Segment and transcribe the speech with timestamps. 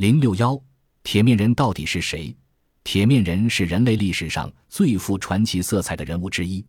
[0.00, 0.58] 零六幺，
[1.02, 2.34] 铁面人到底是谁？
[2.82, 6.64] 铁面人是人类历史上最富传奇色彩的人物之一。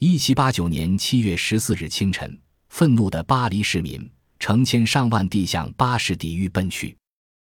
[0.00, 2.36] 一七八九年七月十四日清晨，
[2.70, 4.10] 愤怒的巴黎市民
[4.40, 6.98] 成千上万地向巴士底狱奔去，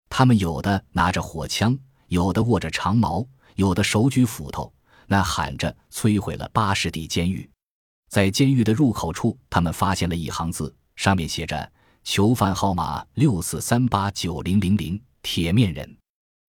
[0.09, 1.77] 他们有的拿着火枪，
[2.07, 3.23] 有的握着长矛，
[3.53, 4.73] 有的手举斧头，
[5.05, 7.47] 那喊着摧毁了巴士底监狱。
[8.09, 11.71] 在监狱的入口处，他们发现了一行字，上面写着
[12.03, 15.97] “囚犯号码六四三八九零零零，铁面人”。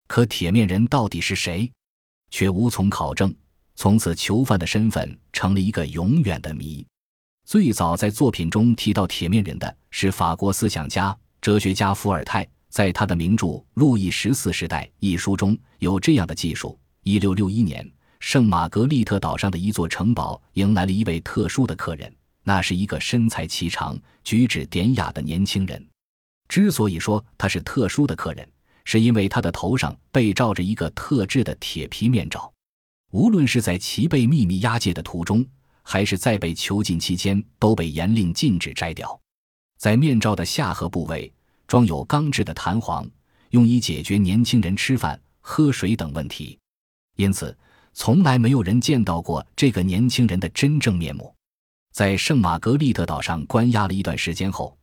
[0.09, 1.70] 可铁面人到底是谁，
[2.30, 3.34] 却无从考证。
[3.77, 6.87] 从此，囚犯的身份成了一个永远的谜。
[7.47, 25.84] 最早在作品中提到铁面人的是法国思想家、哲学家伏尔泰，在他的名著《路易十四时代》一书中有这样的记述：一六六一年，圣玛格丽特岛上的一座城堡迎来了一位特殊的客人，那是一个身材颀长、举止典雅的年轻人。
[26.48, 28.47] 之所以说他是特殊的客人，
[28.84, 32.52] 是因为他的头上被罩着一个特制的铁皮面罩，
[33.12, 35.47] 无论是在其被秘密押解的途中，
[35.83, 39.19] 还是在被囚禁期间，都被严令禁止摘掉。
[39.78, 41.33] 在面罩的下颌部位
[41.67, 43.08] 装有钢制的弹簧，
[43.51, 46.58] 用以解决年轻人吃饭、喝水等问题。
[47.17, 47.56] 因此，
[47.92, 51.34] 从来没有人见到过这个年轻人的真正面目。
[51.92, 54.78] 在圣玛格丽特岛上关押了一段时间后，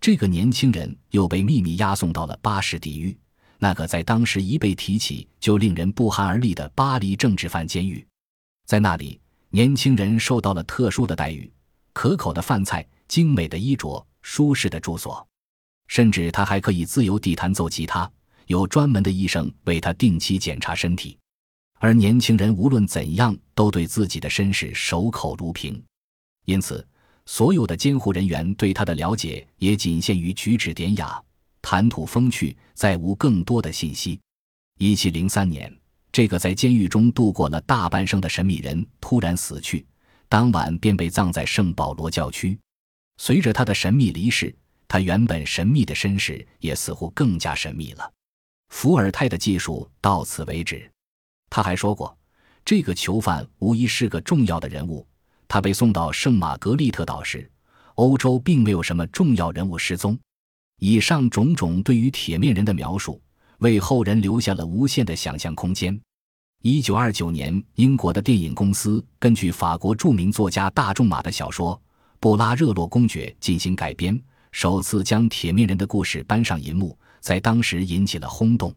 [0.00, 3.16] 这个年轻人又被秘密押送到了巴士底狱。
[3.58, 8.06] 那个在当时一被提起就令人不寒而栗的巴黎政治犯监狱，
[8.66, 9.20] 在那里，
[9.50, 11.50] 年轻人受到了特殊的待遇：
[11.92, 15.26] 可口的饭菜、精美的衣着、舒适的住所，
[15.88, 18.08] 甚至他还可以自由地弹奏吉他，
[18.46, 21.18] 有专门的医生为他定期检查身体。
[21.80, 25.82] 而年轻人无论怎样都对自己的身世守口如瓶，
[26.44, 26.86] 因此，
[27.26, 31.20] 所有的监护人员对他的了解也仅限于举止典雅。
[31.62, 34.18] 谈吐风趣，再无更多的信息。
[34.78, 35.74] 一七零三年，
[36.12, 39.86] 这个在监狱中度过了大半生的神秘人突然死去，
[40.28, 42.58] 当晚便被葬在圣保罗教区。
[43.16, 44.54] 随着他的神秘离世，
[44.86, 48.12] 他原本神秘的身世也似乎更加神秘了。
[48.68, 50.90] 伏尔泰的技术到此为止。
[51.50, 52.16] 他还说过，
[52.64, 55.06] 这个囚犯无疑是个重要的人物。
[55.48, 57.50] 他被送到圣玛格丽特岛时，
[57.94, 60.16] 欧洲并没有什么重要人物失踪。
[60.78, 63.20] 以上种种对于铁面人的描述，
[63.58, 65.98] 为后人留下了无限的想象空间。
[66.62, 71.74] 一九二九年，英国的电影公司根据法国著名作家大仲马的小说
[72.20, 74.20] 《布拉热洛公爵》进行改编，
[74.52, 78.72] 首次将铁面人的故事搬上银幕，在当时引起了轰动。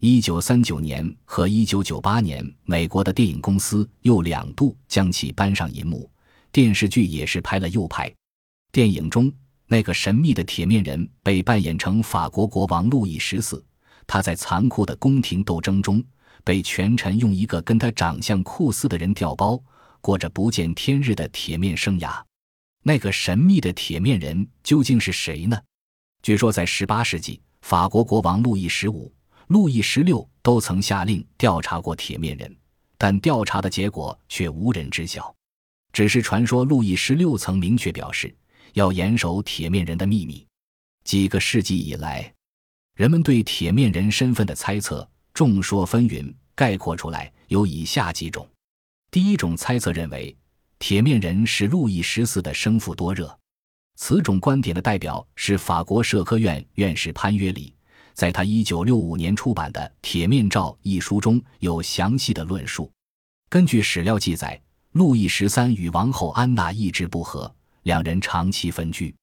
[0.00, 6.08] 一九三九年和一九九八年，美国的电影公司又两度将其搬上银幕，
[6.52, 8.12] 电视剧也是拍了又拍。
[8.70, 9.32] 电影中。
[9.72, 13.64] 那个神秘的铁面人被扮演成法国国王路易十四，
[14.06, 16.04] 他在残酷的宫廷斗争中
[16.44, 19.58] 被权臣用一个跟他长相酷似的人调包，
[20.02, 22.22] 过着不见天日的铁面生涯。
[22.82, 25.58] 那个神秘的铁面人究竟是谁呢？
[26.22, 29.10] 据说在18世纪，法国国王路易十五、
[29.46, 32.54] 路易十六都曾下令调查过铁面人，
[32.98, 35.34] 但调查的结果却无人知晓。
[35.94, 38.36] 只是传说路易十六曾明确表示。
[38.72, 40.46] 要严守铁面人的秘密。
[41.04, 42.32] 几个世纪以来，
[42.94, 48.48] 人们对铁面人身份的猜测众说纷纭，概括出来有以下几种：
[49.10, 50.36] 第一种猜测认为，
[50.78, 53.36] 铁面人是路易十四的生父多热。
[53.96, 57.74] 此种观点的代表是法国社科院院士潘约里，
[58.14, 62.90] 在他一九六五年出版的《铁面照》一书中有详细的论述。
[63.48, 64.60] 根据史料记载，
[64.92, 67.54] 路易十三与王后安娜意志不合。
[67.82, 69.14] 两人长期分居，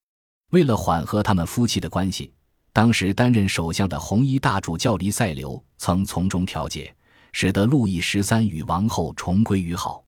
[0.51, 2.33] 为了缓和他们夫妻的关系，
[2.73, 6.93] 当时担任首相的红衣大主教黎塞留曾从中调解，
[7.31, 10.03] 使得路易十三与王后重归于好。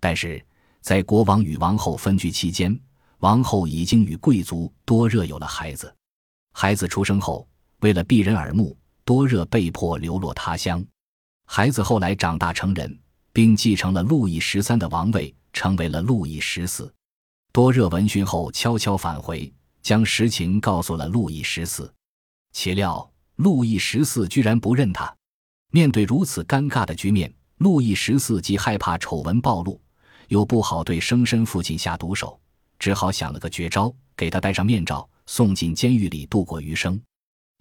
[0.00, 0.44] 但是
[0.80, 2.78] 在国王与王后分居期间，
[3.18, 5.92] 王后已经与贵族多热有了孩子。
[6.52, 7.48] 孩子出生后，
[7.80, 10.84] 为了避人耳目，多热被迫流落他乡。
[11.46, 12.96] 孩子后来长大成人，
[13.32, 16.92] 并继承了路易十三的王位，成为了路易十四。
[17.58, 19.52] 多热闻讯后，悄悄返回，
[19.82, 21.92] 将实情告诉了路易十四。
[22.52, 25.12] 岂料路易十四居然不认他。
[25.72, 29.80] 面对如此尴尬的局面，路易十四既害怕丑闻暴露，
[30.28, 32.38] 又不好对生身父亲下毒手，
[32.78, 37.02] 只好想了个绝招，给他戴上面罩，送进监狱里度过余生。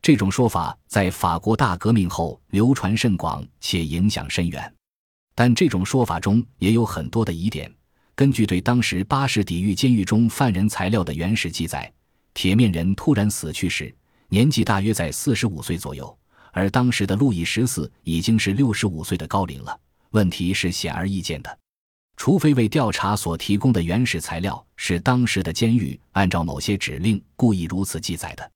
[0.03, 4.71] 这种说法在法国大革命后流传甚广，且影响深远。
[5.33, 7.73] 但这种说法中也有很多的疑点。
[8.17, 11.93] 根据对当时巴士底狱监狱中犯人材料的原始记载，
[12.33, 13.95] 铁面人突然死去时
[14.27, 16.17] 年纪大约在四十五岁左右，
[16.51, 19.79] 而当时的路易十四已经是六十五岁的高龄了。
[20.09, 21.59] 问题是显而易见的，
[22.15, 28.51] 除非为调查所提供的原始材料是当时的监狱按照某些指令故意如此记载的，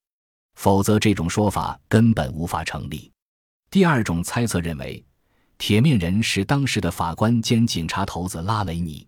[0.55, 3.11] 否则这种说法根本无法成立。
[3.69, 5.05] 第二种猜测认为，
[5.59, 9.07] 铁面人是当时的法官兼警察头子拉雷尼。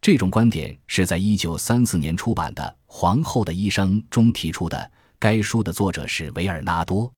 [0.00, 4.92] 这种观点是在一九三四年出版的《皇后的医生》中提出的。
[5.18, 7.10] 该书的作者是维尔纳多。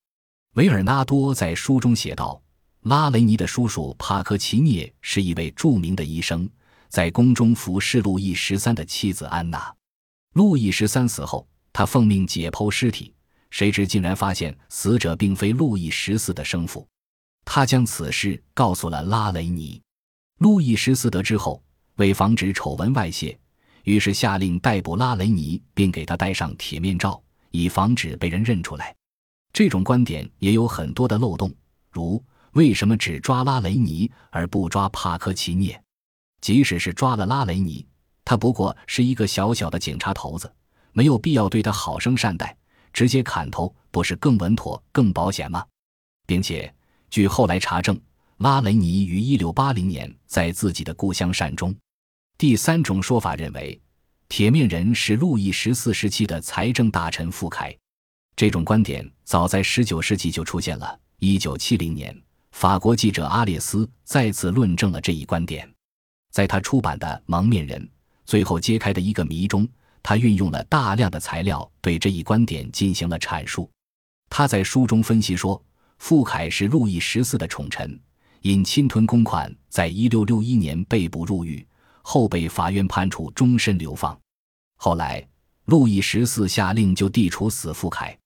[0.55, 2.41] 维尔纳多在书中写道
[2.83, 6.49] ：“拉雷尼的叔叔帕科奇涅是一位著名的医生，
[6.89, 9.75] 在宫中服侍路易十三的妻子安娜。
[10.35, 13.13] 路易十三死后，他奉命解剖尸体，
[13.51, 16.87] 谁知竟然发现死者并非路易十四的生父。
[17.45, 19.83] 他将此事告诉了拉雷尼。
[20.39, 21.61] 路易十四得知后。”
[21.99, 23.39] 为防止丑闻外泄，
[23.85, 28.95] 于是下令逮捕拉雷尼，并给他戴上铁面罩，以防止被人认出来。
[29.53, 31.53] 这种观点也有很多的漏洞，
[31.91, 32.23] 如
[32.53, 35.81] 为什么只抓拉雷尼而不抓帕科奇涅？
[36.41, 37.85] 即使是抓了拉雷尼，
[38.25, 40.53] 他不过是一个小小的警察头子，
[40.93, 42.57] 没有必要对他好生善待，
[42.93, 45.65] 直接砍头不是更稳妥、更保险吗？
[46.27, 46.73] 并且，
[47.11, 48.01] 据后来查证，
[48.37, 51.75] 拉雷尼于一六八零年在自己的故乡善终。
[52.39, 53.81] 第三种说法认为，
[54.29, 57.77] 铁面人是路易十四时期的财政大臣傅凯。
[58.37, 60.97] 这种观点早在十九世纪就出现了。
[61.19, 62.17] 一九七零年，
[62.53, 65.69] 法国记者阿列斯再次论证了这一观点。
[66.31, 67.91] 在他出版的《蒙面人：
[68.25, 69.69] 最后揭开的一个谜》中，
[70.01, 73.69] 他运用了大量的材料对这一观点进行了阐述。
[74.31, 75.61] 他在书中分析说，
[75.99, 78.01] 傅凯是路易十四的宠臣，
[78.43, 81.67] 因侵吞公款，在一六六一年被捕入狱。
[82.11, 84.19] 后被法院判处终身流放，
[84.77, 85.23] 后来
[85.67, 88.19] 路易十四下令就地处死傅凯，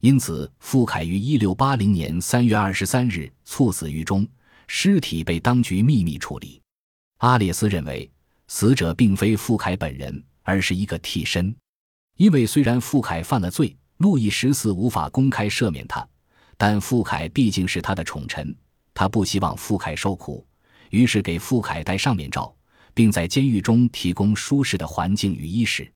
[0.00, 4.26] 因此傅凯于一六八零年三月二十三日猝死狱中，
[4.66, 6.62] 尸体被当局秘密处理。
[7.18, 8.10] 阿列斯认为，
[8.46, 11.54] 死者并非傅凯本人，而是一个替身，
[12.16, 16.08] 因为虽然傅凯犯了罪，路易十四无法公开赦免他，
[16.56, 18.56] 但傅凯毕竟是他的宠臣，
[18.94, 20.46] 他不希望傅凯受苦，
[20.88, 22.54] 于是给傅凯戴上面罩。
[22.94, 25.90] 并在监狱中提供舒适的环境与衣食，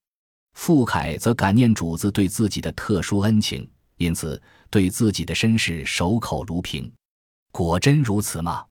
[0.55, 4.41] 傅凯则感念主子对自己的特殊恩情，因此
[4.71, 6.91] 对自己的身世守口如瓶。
[7.51, 8.65] 果真如此吗？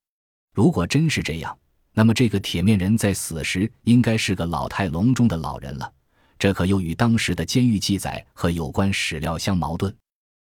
[0.53, 1.57] 如果真是这样，
[1.93, 5.91] 那么这个铁面人在死时应该是个老态龙钟的老人了。
[6.39, 9.95] 这可又与当时的监狱记载和有关史料相矛盾。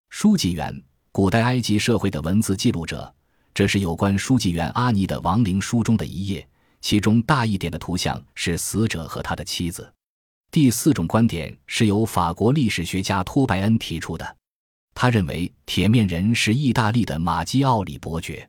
[0.10, 3.14] 书记员，古代埃及社会的文字记录者，
[3.54, 6.46] 这是有关书记员阿尼的亡灵书中的一页。
[6.86, 9.92] 其中大一点的图像是死者和他的妻子。
[10.52, 14.38] 第四种观点是由法国历史学家托白恩提出的，
[14.94, 18.48] 他认为铁面人是意大利的马基奥里伯爵。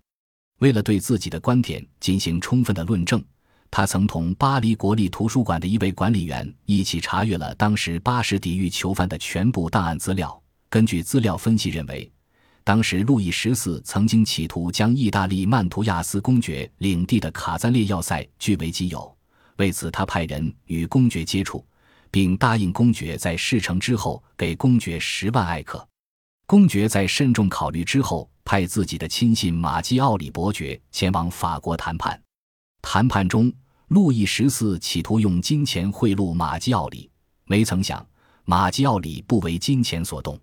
[0.58, 3.24] 为了对自己的观点进行充分的论证，
[3.70, 10.42] 他曾同巴黎国立图书馆的一位管理员一起查阅了当时巴士底狱囚犯的全部档案资料。
[10.68, 12.12] 根据资料分析认为。
[12.66, 19.16] 当时，路易十四曾经企图将意大利曼图亚斯公爵领地的卡赞列要塞据为己有，
[19.58, 21.64] 为此他派人与公爵接触，
[22.10, 25.88] 并答应公爵在事成之后给公爵十万艾克。
[26.44, 32.20] 公爵在慎重考虑之后，派自己的亲信马基奥里伯爵前往法国谈判。
[32.82, 33.52] 谈判中，
[33.86, 37.08] 路易十四企图用金钱贿赂马基奥里，
[37.44, 38.04] 没曾想
[38.44, 40.36] 马基奥里不为金钱所动。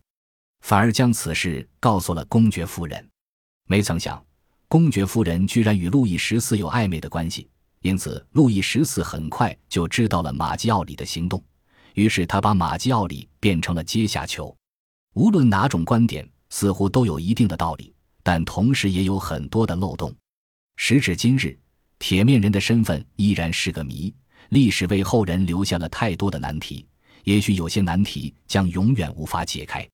[0.64, 3.06] 反而将此事告诉了公爵夫人，
[3.68, 4.26] 没曾想，
[4.70, 7.50] 公爵夫人居然与路易十四有暧昧的关系，
[7.82, 11.44] 因此路易十四很快就知道了马基奥里的行动，
[11.96, 14.56] 于是他把马基奥里变成了阶下囚。
[15.16, 17.94] 无论哪种观点，似乎都有一定的道理，
[18.24, 20.16] 但同时也有很多的漏洞。
[20.78, 21.60] 时至今日，
[22.00, 24.16] 铁面人的身份依然是个谜，
[24.48, 26.88] 历史为后人留下了太多的难题，
[27.26, 29.86] 也许有些难题将永远无法解开。